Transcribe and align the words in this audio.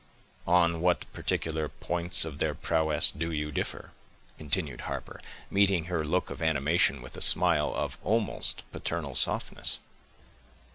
"On 0.47 0.81
what 0.81 1.05
particular 1.13 1.69
points 1.69 2.25
of 2.25 2.39
their 2.39 2.55
prowess 2.55 3.11
do 3.11 3.31
you 3.31 3.51
differ?" 3.51 3.91
continued 4.35 4.81
Harper, 4.89 5.21
meeting 5.51 5.83
her 5.83 6.03
look 6.03 6.31
of 6.31 6.41
animation 6.41 7.03
with 7.03 7.15
a 7.15 7.21
smile 7.21 7.71
of 7.75 7.99
almost 8.03 8.63
paternal 8.71 9.13
softness. 9.13 9.79